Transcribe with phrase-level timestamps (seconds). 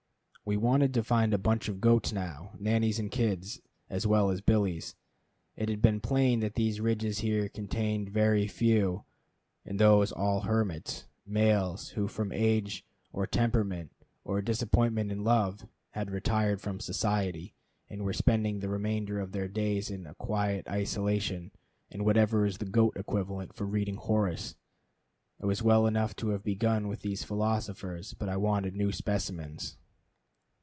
[0.43, 4.41] We wanted to find a bunch of goats now, nannies and kids, as well as
[4.41, 4.95] billies.
[5.55, 9.05] It had been plain that these ridges here contained very few,
[9.63, 12.83] and those all hermits; males who from age,
[13.13, 13.91] or temperament,
[14.25, 17.53] or disappointment in love, had retired from society,
[17.89, 21.51] and were spending the remainder of their days in a quiet isolation
[21.91, 24.55] and whatever is the goat equivalent for reading Horace.
[25.39, 29.77] It was well enough to have begun with these philosophers, but I wanted new specimens.